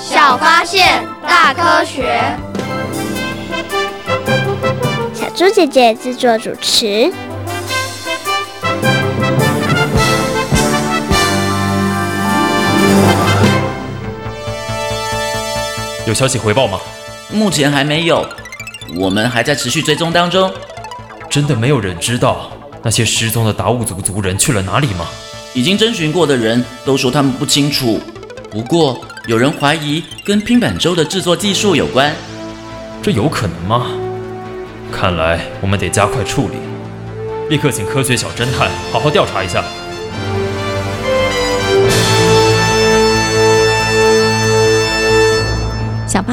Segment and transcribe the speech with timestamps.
[0.00, 2.20] 小发现，大科学。
[5.12, 7.12] 小猪姐姐制作主持。
[16.06, 16.78] 有消息回报吗？
[17.30, 18.26] 目前还没有，
[18.96, 20.50] 我们还在持续追踪当中。
[21.28, 22.50] 真的没有人知道
[22.82, 25.06] 那些失踪的达悟族族人去了哪里吗？
[25.54, 28.00] 已经征询过的人都说他们不清楚。
[28.50, 32.14] 不过有人怀疑跟拼板舟的制作技术有关，
[33.02, 33.86] 这有可能吗？
[34.90, 36.54] 看来我们得加快处理，
[37.50, 39.62] 立刻请科学小侦探好好调查一下。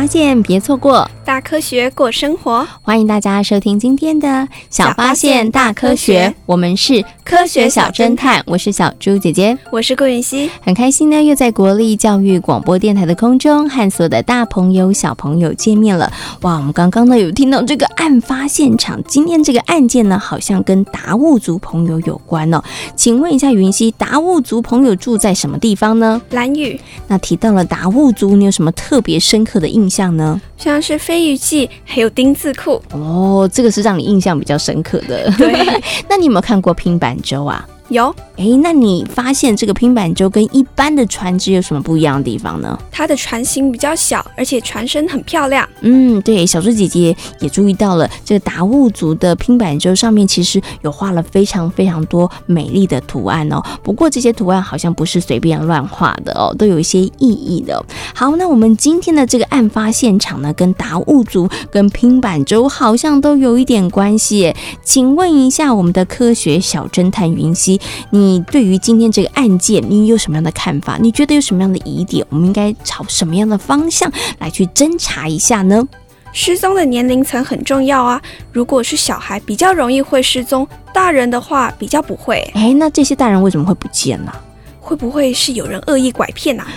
[0.06, 1.10] 发现，别错过。
[1.26, 4.28] 大科学过生活，欢迎大家收听今天的
[4.70, 16.14] 《小发现大科学》，我们是科学小侦探，我是小猪姐姐，我是顾云熙，很开心呢，又在国立教育广播电台的空中和所有的大朋友小朋友见面了。
[16.42, 22.62] 哇，我们刚刚呢有听到这个案发现场，今天这个案件呢好像跟达悟族朋友有关哦。
[22.96, 26.22] 请问一下云熙，达悟族朋友住在什么地方呢？
[26.30, 26.80] 蓝屿。
[27.08, 30.42] 那提到了达悟族，你有什么特别深刻的印象呢？
[30.58, 35.32] 像是飞鱼记，还有丁字裤哦，这个是让你印象比较深刻的。
[35.38, 35.54] 对，
[36.10, 37.68] 那你有没有看过拼板舟啊？
[37.90, 42.78] 有，哎，那你发现这个拼板舟跟一般的船只有什么不一样的地方呢？
[42.92, 45.68] 它的船型比较小，而且船身很漂亮。
[45.82, 53.62] 嗯，对，小猪姐姐也注意到了，这个达悟族的拼板舟上面其实有画了非常非常多美丽的图案哦。
[53.84, 57.86] 不过这些图案好像不是随便乱画的哦，都有一些意义的哦。
[58.16, 64.56] 好，那我们今天的这个案发现场呢，跟达悟族跟拼板舟好像都有一点关系。
[64.84, 67.75] 请问一下，我们的科学小侦探云溪。
[68.10, 70.98] 你对于今天这个案件，你有什么样的看法？
[71.00, 72.26] 你觉得有什么样的疑点？
[72.30, 75.88] 我们应该朝什么样的方向来去侦查一下呢？
[76.34, 78.22] 失踪的年龄层很重要啊！
[78.52, 82.40] 如果是小孩，比较容易会失踪；大人的话，比较不会。
[82.54, 84.34] 哎，那这些大人为什么会不见呢？
[84.82, 86.68] 会不会是有人恶意拐骗啊？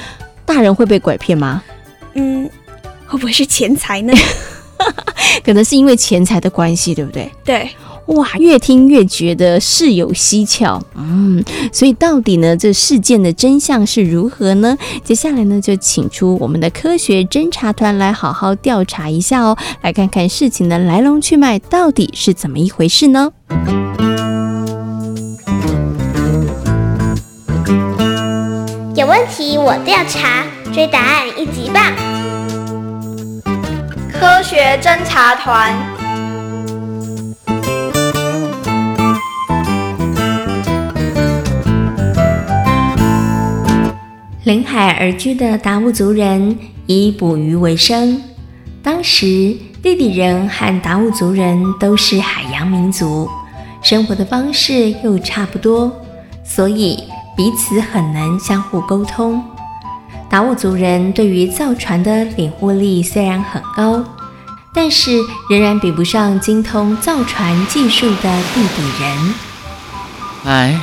[0.47, 1.60] 大人会被拐骗吗？
[2.15, 2.48] 嗯，
[3.04, 4.12] 会不会是钱财呢？
[5.44, 7.28] 可能是因为钱财的关系，对不对？
[7.44, 7.69] 对。
[8.09, 14.79] 哇，越听越觉得事有蹊跷，嗯，所以到底呢，这事件的真相是如何呢？
[15.05, 23.31] 接下来呢，就请出我们的科学侦查团来好好调查一下哦，来看看事情的来龙去脉到底是怎么一回事呢？
[28.95, 31.95] 有问题我调查，追答案一级棒！
[34.11, 35.97] 科学侦查团。
[44.48, 48.19] 临海而居的达悟族人以捕鱼为生。
[48.82, 53.28] 当时，地底人和达悟族人都是海洋民族，
[53.82, 55.92] 生活的方式又差不多，
[56.42, 57.04] 所以
[57.36, 59.44] 彼此很能相互沟通。
[60.31, 64.03] 达悟族人对于造船的领悟力虽然很高，
[64.72, 65.20] 但是
[65.50, 69.34] 仍然比不上精通造船技术的地底人。
[70.47, 70.80] 哎，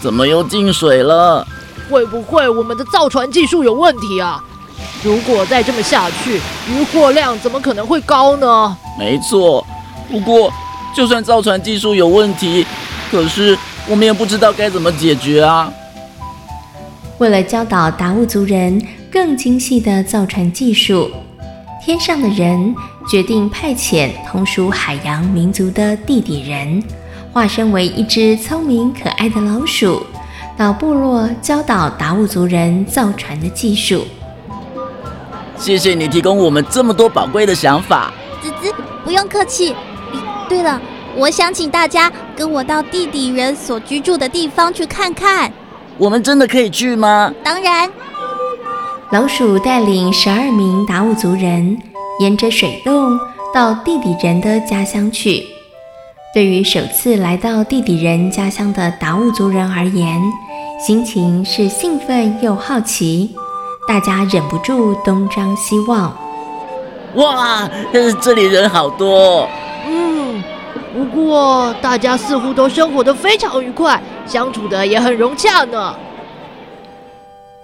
[0.00, 1.46] 怎么又进水了？
[1.88, 4.42] 会不会我们的造船技术有问题啊？
[5.02, 8.76] 如果再这么下去，渔获量怎么可能会高呢？
[8.98, 9.64] 没错，
[10.10, 10.52] 不过
[10.94, 12.66] 就算造船技术有问题，
[13.10, 13.56] 可是
[13.88, 15.72] 我们也不知道该怎么解决啊。
[17.18, 21.10] 为了教导达悟族人更精细的造船技术，
[21.84, 22.74] 天上的人
[23.08, 26.82] 决定派遣同属海洋民族的地底人，
[27.32, 30.04] 化身为一只聪明可爱的老鼠。
[30.56, 34.06] 到部落教导达悟族人造船的技术。
[35.58, 38.12] 谢谢你提供我们这么多宝贵的想法。
[38.42, 38.74] 滋滋，
[39.04, 39.74] 不用客气。
[40.48, 40.80] 对了，
[41.14, 45.52] 我想请大家跟我到地底人所居住的地方去看看。
[45.98, 47.32] 我们真的可以去吗？
[47.44, 47.90] 当然。
[49.12, 51.78] 老鼠带领十二名达悟族人，
[52.20, 53.18] 沿着水洞
[53.54, 55.44] 到地底人的家乡去。
[56.34, 60.20] 对于首次来到地底人家乡的达悟族人而言，
[60.78, 63.34] 心情是兴奋又好奇，
[63.88, 66.14] 大家忍不住东张西望。
[67.14, 67.68] 哇，
[68.20, 69.48] 这里人好多。
[69.86, 70.44] 嗯，
[70.94, 75.94] 不过大家似乎都生活得非常愉快，相处得也很融洽呢。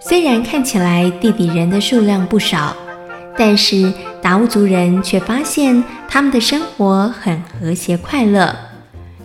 [0.01, 2.75] 虽然看起来地底人的数量不少，
[3.37, 3.93] 但是
[4.23, 8.57] 达悟族人却发现他们的生活很和谐快乐。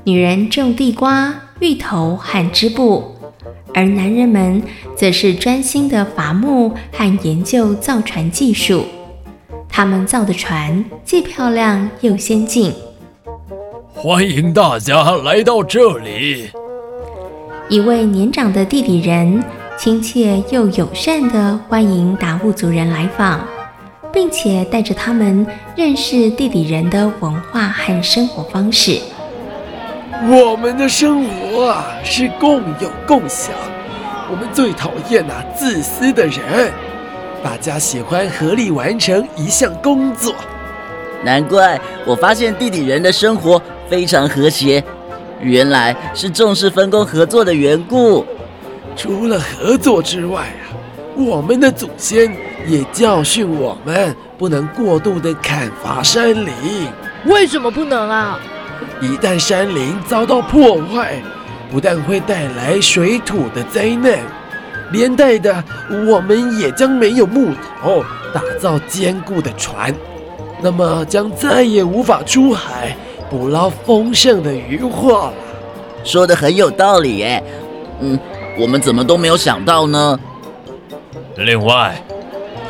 [0.03, 3.16] 女人种地瓜、芋头和织布，
[3.77, 4.63] 而男人们
[4.95, 8.83] 则是专心的伐木和研究造船技术。
[9.69, 12.73] 他们造的船既漂亮又先进。
[13.93, 16.49] 欢迎大家来到这里。
[17.69, 19.43] 一位年长的地底人
[19.77, 23.47] 亲切又友善地欢迎达悟族人来访，
[24.11, 25.45] 并且带着他们
[25.75, 28.99] 认识地底人的文化和生活方式。
[30.25, 33.53] 我们的生活啊，是共有共享。
[34.31, 36.73] 我们最讨厌那自私的人。
[37.43, 40.33] 大家喜欢合力完成一项工作。
[41.23, 44.83] 难怪我发现地底人的生活非常和谐，
[45.39, 48.25] 原来是重视分工合作的缘故。
[48.95, 50.73] 除了合作之外啊，
[51.15, 52.35] 我们的祖先
[52.65, 56.51] 也教训我们不能过度的砍伐山林。
[57.25, 58.39] 为什么不能啊？
[59.01, 61.21] 一旦山林遭到破坏，
[61.71, 64.17] 不但会带来水土的灾难，
[64.91, 65.63] 连带的
[66.07, 67.51] 我们也将没有木
[67.81, 68.03] 头
[68.33, 69.93] 打造坚固的船，
[70.61, 72.95] 那么将再也无法出海
[73.29, 75.33] 捕捞丰盛的渔获了。
[76.03, 77.43] 说得很有道理耶，
[78.01, 78.17] 嗯，
[78.57, 80.19] 我们怎么都没有想到呢？
[81.35, 82.01] 另外，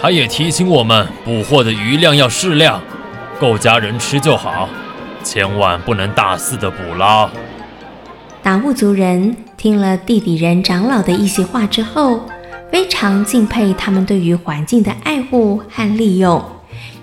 [0.01, 2.81] 他也提醒我们，捕获的鱼量要适量，
[3.39, 4.67] 够家人吃就好。
[5.27, 7.29] 千万不能大肆的捕捞。
[8.41, 12.21] 达悟族人听了地底人长老的一席话之后，
[12.71, 16.41] 非常敬佩他们对于环境的爱护和利用，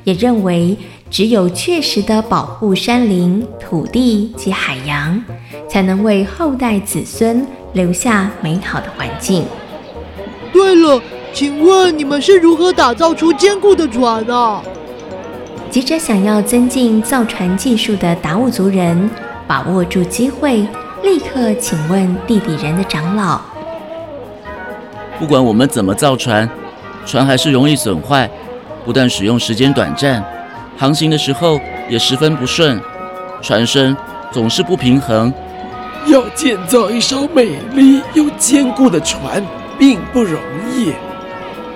[0.04, 0.74] 也认为
[1.10, 5.22] 只有确实的保护山林、土地及海洋，
[5.68, 9.44] 才能为后代子孙留下美好的环境。
[10.50, 10.98] 对了，
[11.34, 14.62] 请问你们是如何打造出坚固的船啊？
[15.74, 19.10] 急着想要增进造船技术的达悟族人，
[19.44, 20.64] 把握住机会，
[21.02, 23.40] 立刻请问地底人的长老：
[25.18, 26.48] 不管我们怎么造船，
[27.04, 28.30] 船还是容易损坏，
[28.84, 30.24] 不但使用时间短暂，
[30.76, 31.58] 航行的时候
[31.90, 32.80] 也十分不顺，
[33.42, 33.96] 船身
[34.30, 35.34] 总是不平衡。
[36.06, 39.44] 要建造一艘美丽又坚固的船，
[39.76, 40.40] 并不容
[40.72, 40.92] 易。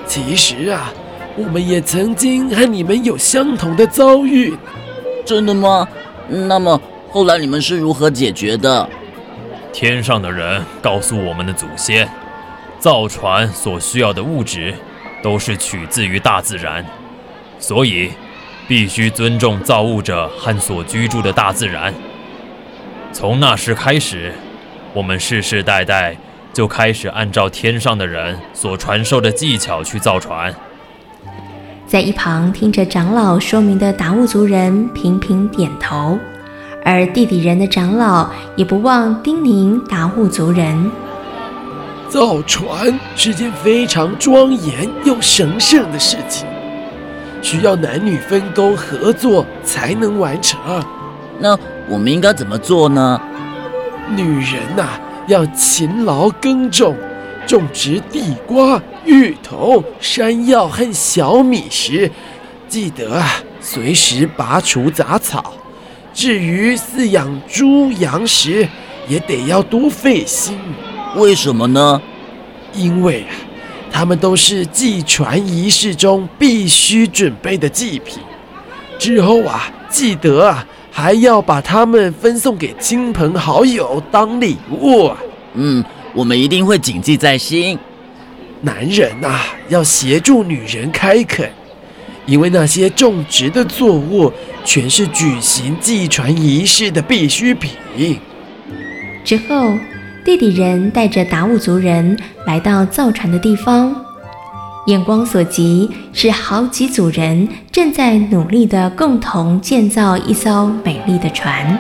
[0.07, 0.93] 其实啊。
[1.39, 4.53] 我们也曾经和你们有相同的遭遇，
[5.25, 5.87] 真的吗？
[6.29, 6.81] 那么
[7.11, 8.89] 后来你们是如何解决的？
[9.73, 12.09] 天上的人告诉我们的祖先，
[12.81, 14.75] 造船所需要的物质
[15.23, 16.85] 都是取自于大自然，
[17.61, 18.11] 所以
[18.67, 21.95] 必须尊重造物者和所居住的大自然。
[23.13, 24.33] 从那时开始，
[24.93, 26.17] 我们世世代代
[26.53, 30.53] 就开始按照天上的人所传授的技巧去造船。
[31.89, 36.19] 在一旁听着长老说明的达悟族人频频点头，
[36.85, 40.91] 而地底人的长老也不忘叮咛达悟族人：
[42.07, 42.69] 造船
[43.17, 46.47] 是件非常庄严又神圣的事情，
[47.41, 50.61] 需要男女分工合作才能完成。
[51.39, 53.19] 那我们应该怎么做呢？
[54.15, 56.95] 女人呐、啊，要勤劳耕种。
[57.49, 62.11] 种植地瓜、芋头、山药和小米时，
[62.69, 63.27] 记得啊，
[63.59, 65.55] 随时拔除杂草。
[66.13, 68.69] 至于饲养猪羊时，
[69.09, 70.59] 也得要多费心。
[71.17, 72.03] 为什么呢？
[72.75, 73.33] 因为啊，
[73.91, 78.19] 它们都是祭传仪式中必须准备的祭品。
[78.99, 85.11] 之后啊，记得啊，还要把它们分送给亲朋好友当礼物。
[85.55, 85.83] 嗯。
[86.19, 87.79] 我们一定会谨记在心。
[88.63, 91.49] 男人呐、啊，要协助女人开垦，
[92.27, 94.33] 因为那些种植的作物
[94.65, 97.71] 全是举行祭船仪式的必需品。
[99.25, 99.73] 之后，
[100.25, 103.95] 地底人带着达悟族人来到造船的地方，
[104.87, 111.79] 眼光所及是好几组人正在努力的共同建造一艘美丽的船。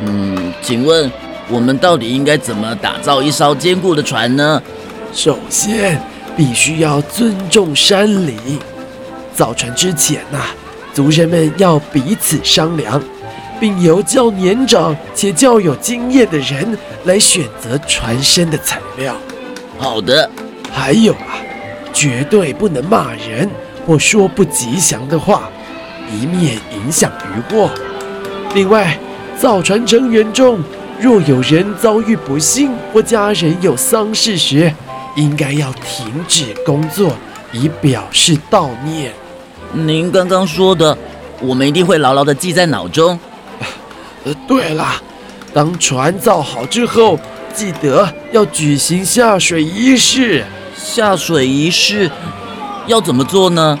[0.00, 1.10] 嗯，请问。
[1.48, 4.60] 我们到底应该怎么打造一艘坚固的船呢？
[5.12, 6.00] 首先，
[6.36, 8.36] 必须要尊重山林。
[9.34, 10.54] 造船之前呐、啊，
[10.92, 13.00] 族人们要彼此商量，
[13.60, 19.14] 并由较年长且较有经验的人来选择船身的材料。
[19.78, 20.28] 好的。
[20.72, 21.40] 还有啊，
[21.92, 23.48] 绝对不能骂人
[23.86, 25.48] 或说不吉祥的话，
[26.10, 27.70] 以免影响渔获。
[28.54, 28.98] 另外，
[29.38, 30.60] 造船成员中
[30.98, 34.72] 若有人遭遇不幸或家人有丧事时，
[35.14, 37.12] 应该要停止工作，
[37.52, 39.12] 以表示悼念。
[39.72, 40.96] 您刚刚说的，
[41.40, 43.18] 我们一定会牢牢地记在脑中。
[44.24, 44.86] 呃，对了，
[45.52, 47.18] 当船造好之后，
[47.52, 50.44] 记得要举行下水仪式。
[50.74, 52.10] 下水仪式
[52.86, 53.78] 要怎么做呢？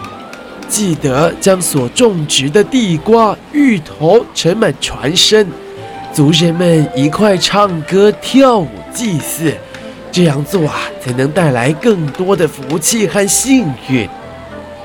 [0.68, 5.46] 记得将所种植的地瓜、芋头盛满船身，
[6.16, 9.52] 族人们一块唱歌、跳舞、祭祀。
[10.10, 14.08] 这样做啊，才能带来更多的福气和幸运。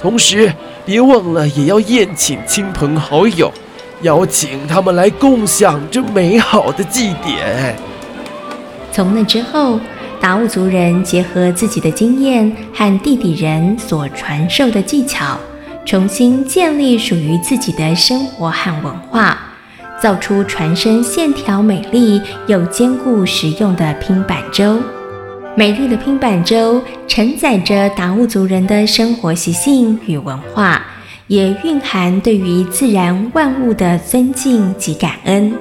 [0.01, 0.53] 同时，
[0.85, 3.49] 别忘了也要宴请亲朋好友，
[4.01, 7.77] 邀请他们来共享这美好的祭典。
[8.91, 9.79] 从那之后，
[10.19, 15.39] 达悟族人结合自己的经验和地底人所传授的技巧，
[15.85, 19.40] 重新建立属于自己的生活和文化，
[20.01, 24.79] 造出船身线条美丽又坚固实用的拼板舟。
[25.55, 30.81] 美丽的拼板舟承载着达悟族人的生活习性与文化，
[31.27, 35.53] 也蕴含对于自然万物的尊敬及感恩。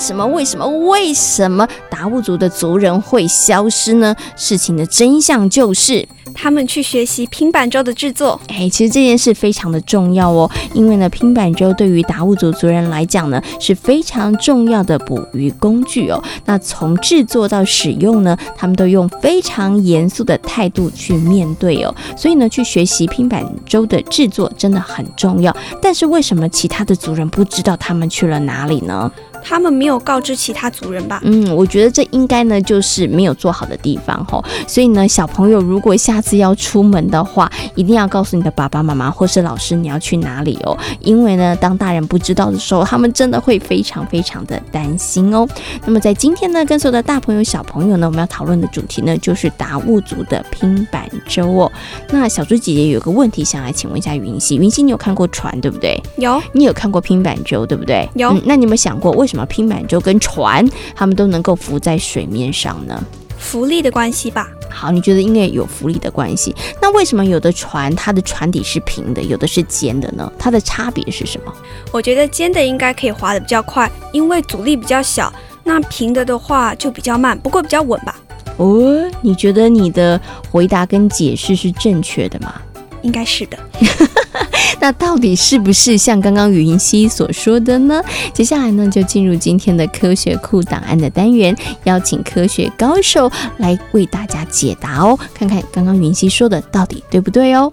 [0.00, 0.26] 什么？
[0.26, 0.66] 为什么？
[0.66, 4.16] 为什么达悟族的族人会消失呢？
[4.34, 8.40] 事情的真相就是，他们去学习拼板舟的制作。
[8.48, 16.22] 哎，其实这件事非常的重要哦，因为呢，拼板舟对于达悟族族人来讲呢，是非常重要的捕鱼工具哦。
[16.46, 21.94] 那从制作到使用呢，他们都用非常严肃的态度去面对哦。
[22.16, 25.54] 所以呢，去学习拼板舟的制作真的很重要。
[25.82, 29.10] 但是为什么其他的族人不知道他们去了哪里呢？
[29.42, 31.20] 他们没有告知其他族人吧？
[31.24, 34.44] 嗯，我觉得这应该呢就是没有做好的地方吼。
[34.66, 40.76] 所以呢，小朋友如果下次要出门的话，一定要告诉你的爸爸妈妈或是老师你要去哪里哦。
[41.00, 45.46] 因为呢，当大人不知道的时候，他们真的会非常非常的担心哦。
[45.84, 51.70] 那么在今天呢，跟所有的大朋友小朋友呢，我们要讨论的主题呢就是达悟族的拼板舟哦。
[52.10, 56.00] 那小猪姐姐有个问题想来请问一下云溪，云溪你有看过船对不对？
[56.16, 56.40] 有。
[56.52, 58.08] 你有看过拼板舟对不对？
[58.14, 58.30] 有。
[58.30, 63.00] 嗯，那你有没有想过为什么拼板舟跟船，他们都能够浮在水面上呢？
[63.38, 64.48] 浮力的关系吧。
[64.68, 66.54] 好，你觉得应该有浮力的关系。
[66.82, 70.30] 那为什么有的船它的船底是平的，有的是尖的呢？
[70.38, 71.52] 它的差别是什么？
[71.92, 75.32] 我觉得尖的应该可以划得比较快，因为阻力比较小。
[75.62, 78.18] 那平的的话就比较慢，不过比较稳吧。
[78.56, 80.20] 哦，你觉得你的
[80.50, 82.60] 回答跟解释是正确的吗？
[83.02, 83.58] 应该是的。
[84.80, 88.02] 那到底是不是像刚刚云溪所说的呢？
[88.32, 97.72] 接下来呢，就进入今天的科学库档案的单元，邀请科学高手来为大家解答哦，看看刚刚云溪说的到底对不对哦。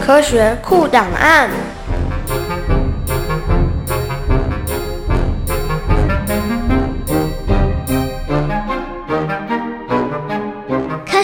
[0.00, 1.50] 科学库档案。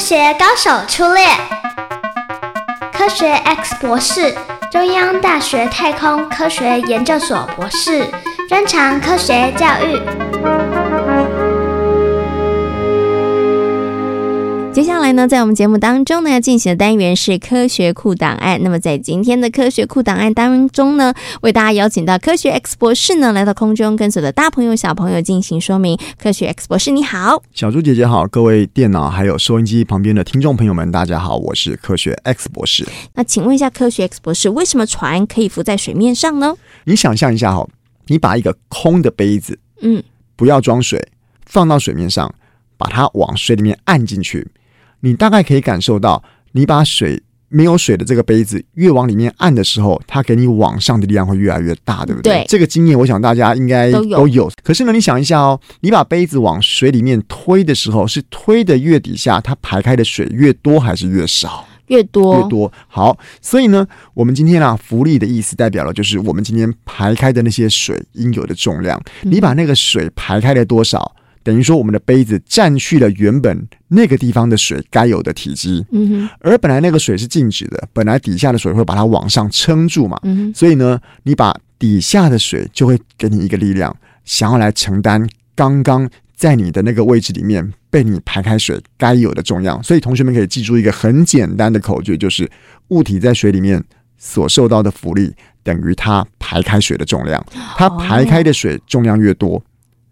[0.05, 1.27] 学高手出列，
[2.93, 4.37] 科学 X 博士，
[4.71, 8.07] 中央大学太空科学研究所博士，
[8.47, 10.24] 专长科学教育。
[14.75, 18.61] 接下来呢，在我们节目当中呢，要进行的单元是科学库档案。
[18.61, 25.97] 那么在今天的科学库档案当中呢，为大家邀请到科学 X 博士呢来到空中，跟所有的大朋友小朋友进行说明。
[26.21, 32.85] 科学 X 博士你好，小猪姐姐好，各位电脑还有收音机旁边的听众朋友们，大家好，我是科学 X 博士。
[33.15, 36.53] 那请问一下，科学 X 博士，为什么船可以浮在水面上呢？
[36.83, 37.65] 你想象一下哈，
[38.09, 40.03] 你把一个空的杯子，嗯，
[40.35, 41.01] 不要装水，
[41.47, 42.35] 放到水面上，
[42.77, 44.49] 把它往水里面按进去。
[45.05, 52.33] 你大概可以感受到，你把水没有水的这个杯子越往里面按的时候，它给你往上的力量会越来越大，对不对？
[52.33, 52.45] 对。
[52.49, 54.51] 这个经验，我想大家应该都有，都有。
[54.63, 61.67] 可是呢，你想一下哦，你把杯子往水里面推的时候，是推的越底下，它排开的水越多还是越少？
[61.89, 62.73] 越多，越多。
[62.89, 68.99] 好，所以呢，我们今天啊，浮力的意思代表了就是我们今天排开的那些水应有的重量。
[69.21, 71.15] 你把那个水排开了多少？
[71.45, 80.19] 等于说，我们的杯子占据了原本那个地方的水该有的体积，嗯哼，而本来那个水是静止的，本来底下的水会把它往上撑住嘛，
[80.55, 89.81] 所以呢，你把底下的水就会给你一个力量，想要来承担刚刚在你的那个位置里面被你排开水该有的重量。
[89.83, 92.51] 所以同学们可以记住一个很简单的口诀，就是
[92.89, 93.85] 物体在水里面
[94.17, 97.45] 所受到的浮力等于它排开水的重量。
[97.77, 99.63] 它排开的水重量越多，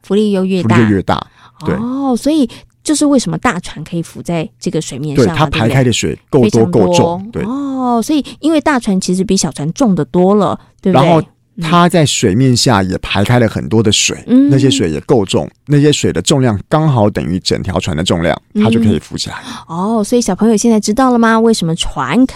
[0.03, 1.27] 浮力又越大，浮力越大。
[1.65, 2.49] 对哦，所以。
[2.85, 5.29] 就是为什么大船可以浮在这个水面上，啊？
[5.29, 7.25] 对，它排开的水够多够重。
[7.31, 11.07] 对哦，所以因为大船其实比小船重的多了，对不对？
[11.07, 11.23] 然后
[11.61, 19.37] 它在水面下也排开了很多的水，嗯、那些水也够重，那些水的重量刚好等于整条船的重量，它就可以浮起来，
[19.69, 19.79] 嗯。
[19.79, 21.39] 哦，所以小朋友现在知道了吗？
[21.39, 22.35] 为什么船可？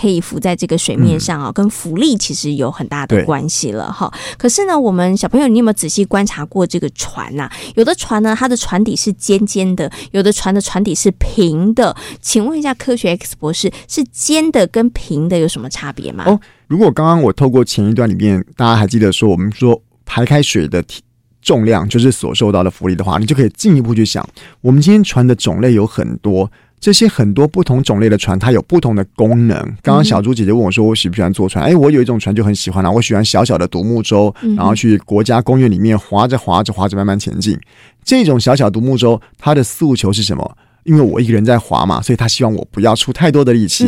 [0.00, 4.10] 可以浮在这个水面上啊，跟浮力其实有很大的关系了哈。
[4.38, 7.50] 可是呢，我们小朋友，你有没有仔细观察过这个船呐？
[7.74, 11.94] 有的船呢，它的船底是尖尖的；有的船的船底是平的。
[12.22, 16.24] 请问一下，科学 X 博士，是尖的跟平的有什么差别吗？
[16.26, 21.02] 哦，如果刚刚我透过前一段里面，大家还记得说，我们说排开水的体
[21.42, 24.26] 重量就是所受到的浮力的话，你就可以进一步去想，
[24.62, 26.50] 我们今天船的种类有很多。
[26.80, 29.56] 这些很多不同种类的船，它有不同的功能。
[29.82, 37.58] 刚刚小猪姐姐问我说：“我喜不喜欢坐船？”哎，我有一种船就很喜欢了，我喜欢小小的独木舟，然后去国家公园里面划着划着划着慢慢前进。
[38.02, 40.56] 这种小小独木舟，它的诉求是什么？
[40.84, 43.84] 因为我一个人在划嘛，所以他希望我不要出太多的力气。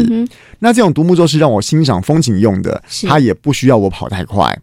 [0.58, 4.54] 那这种独木舟是让我欣赏风景用的，它也不需要我跑太快。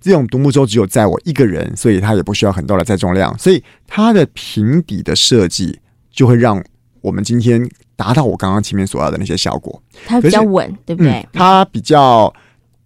[0.00, 5.78] 这种独木舟只有载我一个人，所以它也不需要很多的载重量，所以它的平底的设计
[6.10, 6.60] 就会让。
[7.00, 11.12] 我们今天达到我刚刚前面所要的那些效果，它比较稳，对不对？
[11.12, 12.32] 嗯，它比较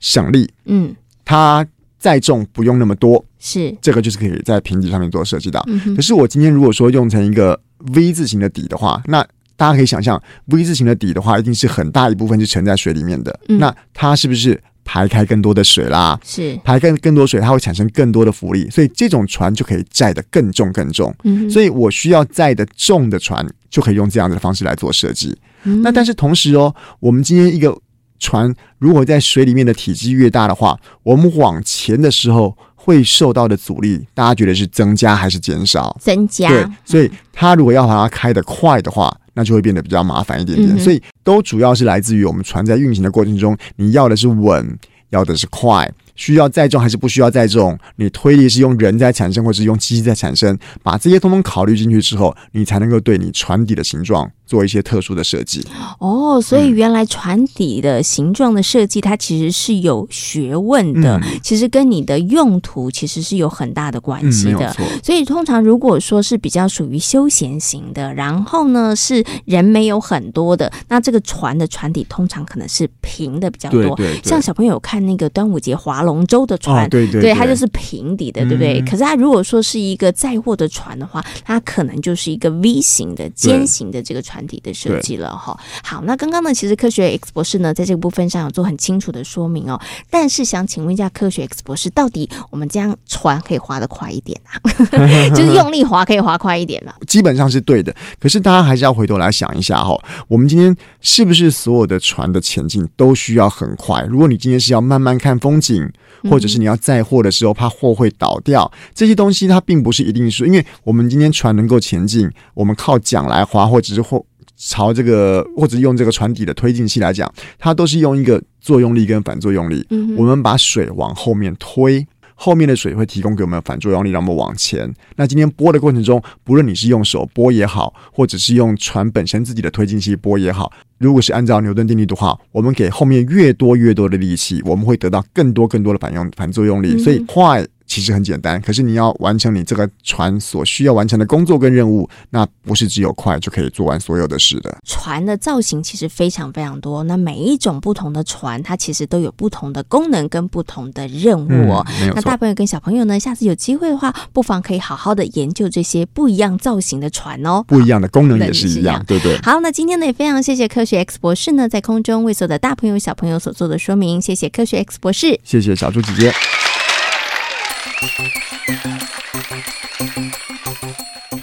[0.00, 1.66] 省力，嗯，它
[1.98, 5.62] 载重不用那么多，是这个就是可以在平底上面做设计的。
[5.66, 5.94] 嗯。
[5.94, 7.58] 可是我今天如果说用成一个
[7.94, 9.26] V 字形的底的话，那
[9.56, 13.38] 大家可以想象，V 字形的底的话，一定是很大一部分是沉在水里面的。
[13.48, 13.58] 嗯。
[13.58, 14.60] 那它是不是？
[14.84, 21.14] 排开更多的水啦，是排开更多水，它会产生更多的浮力，所以这种船就可以载得更重更重。
[21.24, 25.36] 嗯，所以我需要载的重的船，就可以用这样的方式来做设计。
[25.64, 25.82] 嗯。
[25.82, 27.76] 那但是同时哦，我们今天一个
[28.18, 35.96] 船如果在水里面的体积越大的话，我们往前的时候会受到的阻力，大家觉得是增加还是减少？
[36.00, 36.48] 增加。
[36.48, 39.16] 对，所以它如果要把它开得快的话。
[39.34, 44.78] 那就会变得比较麻烦一点点，所以都主要是来自于我们船在运行的过程中，你要的是稳，
[45.10, 45.90] 要的是快。
[46.14, 47.76] 需要载重还是不需要载重？
[47.96, 50.56] 你推力是用人在产生，或是用机器在产生？
[50.82, 55.66] 把这些通通考虑进去之后，你才能够对你船底的形状做一些特殊的设计。
[55.98, 61.18] 哦，所以原来船底的形状的设计，它其实是有学问的。
[61.24, 64.66] 嗯、其实跟你的用途其实是有很大的关系的。
[64.78, 73.96] 嗯、所以通常如果说是比较属于休闲型的，然后呢是人没有很多的，那这个船的船底通常可能是平的比较多。
[73.96, 78.80] 对对对，像小朋友看那个端午节划龙舟的船，哦、对对对，对，它就是平底的，对不对？
[78.80, 85.58] 嗯、可是它如果说是一个载货的船的话，它可能就是一个 V 型的尖型的这个船体的设计了哈。
[85.82, 89.80] 好，那刚刚呢，其实科学 X 博士呢，在这个部分上有做很清楚的说明哦。
[90.10, 94.58] 但是想请问一下科学 X 博士，到底我们这样船可以划得快一点啊？
[95.34, 96.92] 就是用力划可以划快一点嘛？
[97.06, 97.94] 基本上是对的。
[98.18, 99.96] 可是大家还是要回头来想一下哈，
[100.28, 104.02] 我们今天是不是所有的船的前进都需要很快？
[104.02, 105.88] 如果你今天是要慢慢看风景，
[106.30, 114.24] 或者是你要载货的时候，怕货会倒掉，这些东西它并不是一定是，因为我们今天船能够前进，我们靠桨来划，或者是或
[114.64, 119.86] 朝这个，或者用这个船底的推进器来讲，它都是用一个作用力跟反作用力。
[120.16, 122.06] 我们把水往后面推。
[122.34, 124.92] 后面的水会提供给我们反作用力，让我们往前。
[125.14, 136.98] 那今天拨的过程中，不论你是用手拨也好，或者是用船本身自己的推进器拨也好，如果是按照牛顿定律的话，我们给后面越多越多的力气，我们会得到更多更多的反用反作用力。
[136.98, 137.64] 所以快。
[137.92, 144.74] 其实很简单，可是你要完成你这个船所需要完成的工作跟任务，那不是只有快就可以做完所有的事的。
[144.86, 151.86] 船的造型其实非常非常多，那每一种不同的船，它其实都有不同的功能跟不同的任务哦。
[152.00, 157.62] 嗯、那大朋友跟小朋友呢，下次有机会的话，不妨可以好好的研究这些不一样造型的船哦。
[157.68, 159.38] 不一样的功能也是一样，对对。
[159.42, 166.32] 好，那今天呢也非常谢谢科学 X 博士呢，在空中为所有的大朋友小朋友所做的说明，谢谢科学 X 博士，谢谢小猪姐姐。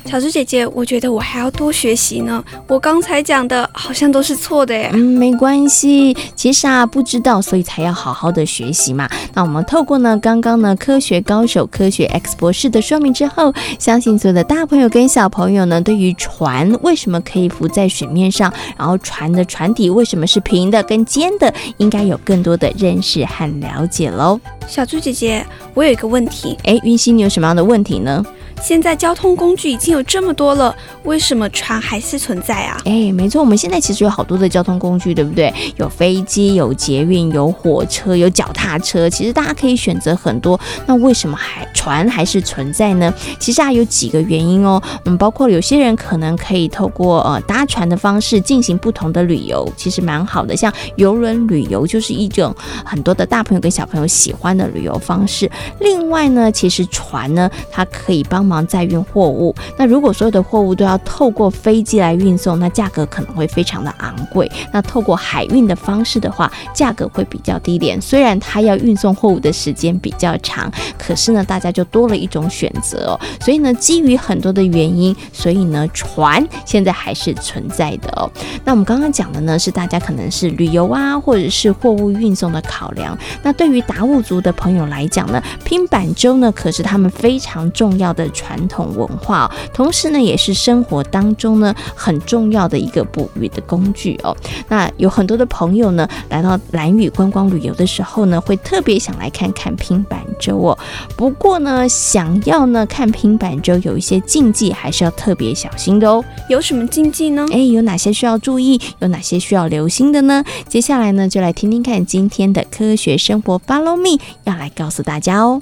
[0.05, 2.43] 小猪姐姐，我觉得我还要多学习呢。
[2.67, 4.89] 我刚才讲的好像都是错的耶。
[4.91, 9.07] 嗯，没关系，其实啊，不知道，所以才要好好的学习嘛。
[9.35, 24.39] 那我们透过呢，刚刚呢，科学高手科学 X 博士的说明之后，相信所有的大朋友跟小朋友呢，对于船为什么可以浮在水面上，然后船的船底为什么是平的跟尖的，应该有更多的认识和了解喽。
[24.69, 28.23] 小猪姐姐，我有一个问题，哎，云溪，你有什么样的问题呢？
[28.61, 32.77] 现在交通工具已经有这么多了，为什么船还是存在啊？
[32.83, 35.51] 哎，没错，我们现在其实有好多的交通工具，对不对？
[35.77, 39.09] 有飞机，有捷运，有火车，有脚踏车。
[39.09, 40.59] 其实大家可以选择很多。
[40.85, 43.13] 那为什么还船还是存在呢？
[43.39, 44.81] 其实啊，有几个原因哦。
[45.05, 50.53] 嗯，包括有些人可能可以透过呃搭船的方式进行不同的旅游，其实蛮好的。
[50.55, 52.53] 像游轮旅游就是一种
[52.83, 55.49] 很多的大朋友跟小朋友喜欢的旅游方式。
[55.79, 64.51] 另外呢，其实船呢，它可以帮忙载运货物，那如果所有的货物都要透过飞机来运送，那价格可能会非常的昂贵。
[64.73, 67.99] 那透过海运的方式的话，价格会比较低廉。
[68.01, 73.19] 虽然它要运送货物的时间比较长，可是呢，大家就多了一种选择哦。
[73.39, 78.29] 所以呢，基于很多的原因，所以呢，船现在还是存在的哦。
[78.65, 83.17] 那我们刚刚讲的呢，是大家可能是旅游啊，或者是货物运送的考量。
[83.41, 88.87] 那对于达悟族的朋友来讲呢，拼板舟呢，可是他们非常重要的传统。
[88.95, 94.35] 文化，同时呢，也是生活当中呢很重要的一个捕鱼的工具哦。
[94.67, 100.77] 那有很多的朋友呢，来到蓝屿观光旅游的时候呢，会特别想来看看拼板舟哦。
[101.15, 106.23] 不过呢，想要呢看拼板舟，有一些禁忌，还是要特别小心的哦。
[106.49, 107.45] 有什么禁忌呢？
[107.51, 108.79] 哎，有哪些需要注意？
[108.99, 110.43] 有哪些需要留心的呢？
[110.67, 115.61] 接下来呢，就来听听看今天的科学生活，Follow me，要来告诉大家哦。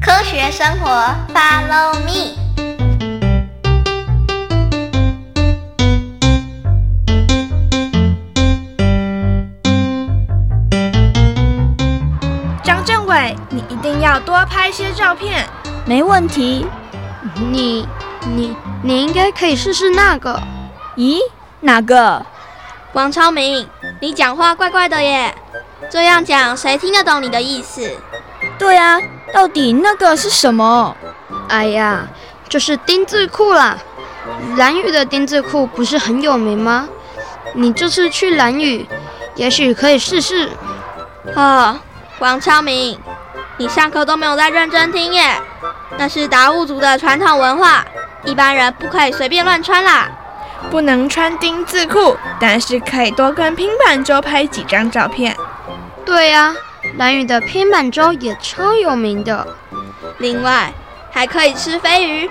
[0.00, 0.88] 科学生活
[1.34, 2.36] ，Follow me。
[12.62, 15.46] 张政委，你一定要多拍些照片。
[15.84, 16.66] 没问题。
[17.50, 17.86] 你、
[18.34, 20.40] 你、你应该可以试试那个。
[20.96, 21.18] 咦？
[21.60, 22.24] 哪个？
[22.92, 23.68] 王超明，
[24.00, 25.34] 你讲话怪怪的耶。
[25.90, 27.90] 这样讲，谁听得懂你的意思？
[28.58, 29.00] 对啊。
[29.34, 30.96] 到底那个是什么？
[31.48, 32.06] 哎呀，
[32.48, 33.76] 就是丁字裤啦！
[34.56, 36.88] 蓝雨的丁字裤不是很有名吗？
[37.54, 38.88] 你这次去蓝雨，
[39.34, 40.48] 也许可以试试。
[41.34, 41.78] 哦，
[42.20, 42.98] 王超明，
[43.56, 45.40] 你上课都没有在认真听耶！
[45.98, 47.84] 那是达悟族的传统文化，
[48.24, 50.08] 一般人不可以随便乱穿啦。
[50.70, 55.36] 不能穿丁字裤，但是可以多跟平板舟拍几张照片。
[56.04, 56.56] 对呀、啊。
[56.98, 59.44] 蓝屿的平板舟也超有名的，
[60.18, 60.72] 另外
[61.10, 62.30] 还可以吃飞鱼。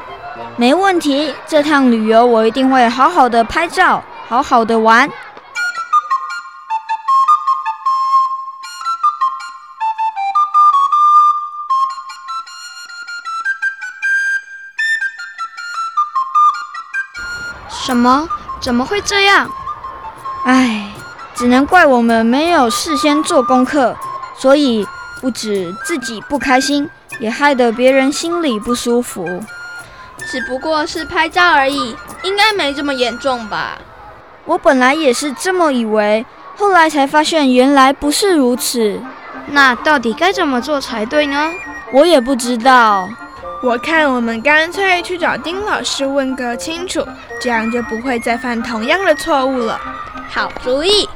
[0.56, 5.10] 没问题，这趟旅游我一定会好好的拍照，好好的玩。
[17.86, 18.28] 什么？
[18.60, 19.48] 怎么会这样？
[20.44, 20.92] 唉，
[21.36, 23.96] 只能怪我们没有事先做功课。
[24.36, 24.88] 所以
[25.22, 29.40] 不止自己不开心，也害得别人心里不舒服。
[30.26, 33.78] 只不过是拍照而已，应该没这么严重吧？
[34.46, 36.26] 我本来也是这么以为，
[36.58, 39.00] 后来才发现原来不是如此。
[39.50, 41.52] 那到底该怎么做才对呢？
[41.92, 43.08] 我也不知道。
[43.66, 47.04] 我看我们干脆去找丁老师问个清楚，
[47.42, 49.82] 这样就不会再犯同样的错误了。
[50.30, 51.10] 好主意。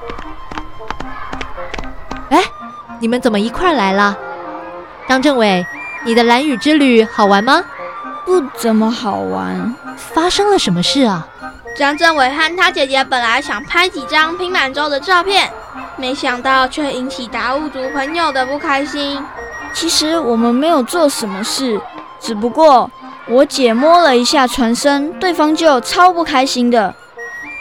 [2.29, 2.43] 哎
[2.99, 4.17] 你们怎么一块来了？
[5.07, 5.63] 张政委，
[6.03, 7.63] 你的蓝雨之旅好玩吗？
[8.25, 9.75] 不怎么好玩。
[9.95, 11.27] 发生了什么事啊？
[11.77, 15.47] 张政委和他姐姐本来想拍几张拼满洲的照片，
[15.97, 19.23] 没想到却引起达悟族朋友的不开心。
[19.71, 21.79] 其实我们没有做什么事，
[22.19, 22.89] 只不过
[23.27, 26.93] 我姐摸了一下船身，对方就超不开心的。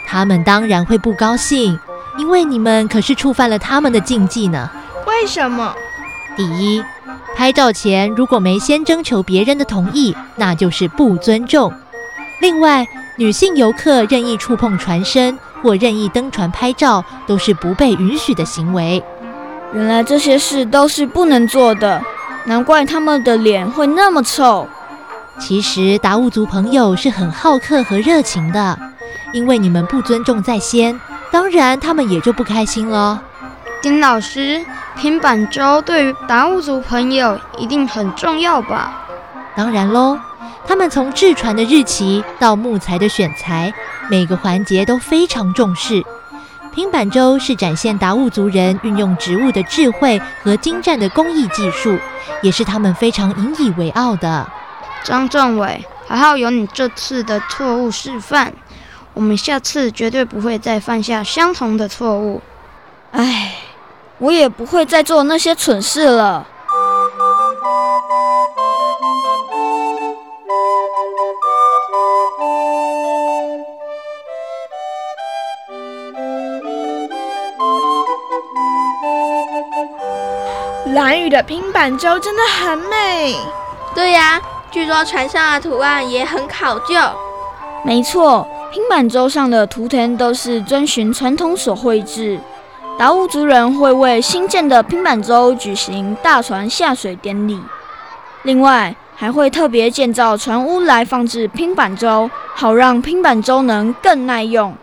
[0.07, 1.79] 他们当然会不高兴，
[2.17, 4.69] 因为你们可是触犯了他们的禁忌呢。
[5.05, 5.73] 为什么？
[6.35, 6.83] 第一，
[7.35, 11.71] 拍照前如果没先征求别人的同意，那就是不尊重。
[12.41, 19.03] 另外，女性游客任意触碰船身或任意登船拍照，都是不被允许的行为。
[19.73, 22.01] 原来这些事都是不能做的，
[22.49, 24.67] 难怪他们的脸会那么臭。
[25.37, 28.75] 其实达悟族朋友是很好客和热情的，
[29.33, 33.21] 因为你们不尊重在先，当然他们也就不开心了。
[33.83, 34.65] 丁老师，
[34.97, 38.99] 平板舟对于达悟族朋友一定很重要吧？
[39.55, 40.17] 当然喽，
[40.65, 43.71] 他们从制船的日期到木材的选材，
[44.09, 46.03] 每个环节都非常重视。
[46.79, 51.99] 拼板粥是展现达悟族人运用植物的智慧和精湛的工艺技术，
[52.41, 54.49] 也是他们非常引以为傲的。
[55.03, 58.53] 张政委，还好有你这次的错误示范，
[59.13, 62.41] 我们下次绝对不会再犯下相同的错误。
[63.11, 63.55] 唉，
[64.19, 66.47] 我也不会再做那些蠢事了。
[81.29, 83.35] 的拼板舟真的很美。
[83.93, 86.95] 对呀，据说船上的图案也很考究。
[87.85, 92.39] 没错，拼板舟上的图腾都是遵循传统所绘制。
[92.97, 97.61] 达悟族人会为新建的拼板舟举行大船下水典礼，
[98.43, 104.75] 另外还会特别建造船屋来放置拼板舟，好让拼板舟能更耐用。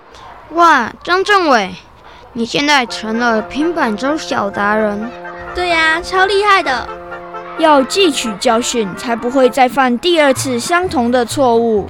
[0.53, 1.75] 哇，张政委，
[2.33, 5.11] 你现在成了拼板舟小达人。
[5.57, 6.87] 对呀，超厉害的！
[7.59, 11.89] 要汲取教训，才不会再犯第二次相同的错误。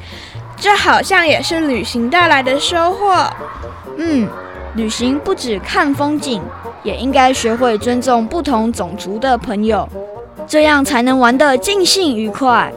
[0.56, 3.28] 这好像也是旅行带来的收获。
[3.96, 4.28] 嗯，
[4.76, 6.40] 旅行不止看风景，
[6.84, 9.88] 也应该学会尊重不同种族的朋友，
[10.46, 12.72] 这样才能玩得尽兴愉快。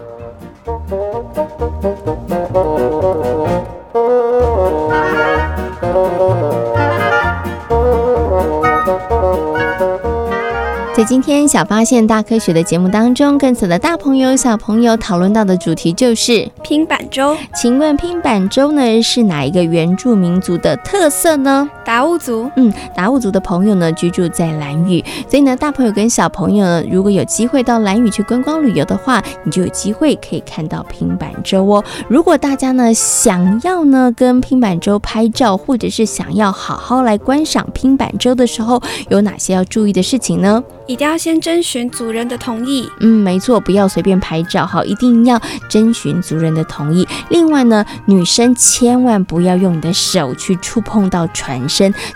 [10.99, 17.37] 在今天小发现大科学的节目当中，跟所有的大朋友小朋友讨论到的主题就是拼板舟。
[17.55, 21.69] 请问拼板舟呢是哪一个原住民族的特色呢？
[21.89, 22.47] 达悟族。
[22.55, 31.83] 嗯，达悟族的朋友呢居住在兰屿，所以呢大朋友跟小朋友呢如果有机会到兰屿去观光旅游的话，你就有机会可以看到平板舟哦。
[32.07, 40.63] 如果大家呢想要呢跟平板舟拍照，或者是想要好好来观赏平板舟的时候，有哪些要注意的事情呢？
[40.85, 42.87] 一定要先征询族人的同意。
[42.99, 47.07] 嗯，没错，不要随便拍照哈，一定要征询族人的同意。
[47.29, 51.67] 另外呢，女生千万不要用你的手去触碰到船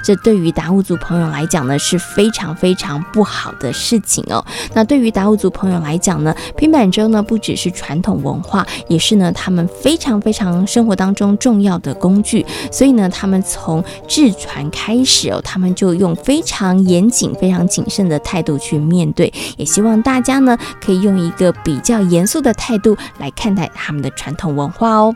[0.03, 4.43] 这对于达悟族朋友来讲呢是非常非常不好的事情哦。
[4.73, 12.45] 那对于达悟族朋友来讲呢，拼板舟呢不只是传统文化，也是呢他们非常非常生活当中重要的工具。
[12.71, 25.15] 所以呢，他们从制船开始哦，他们就用非常严谨、非常谨慎的态度去面对，也希望大家呢可以用一个比较严肃的态度来看待他们的传统文化哦。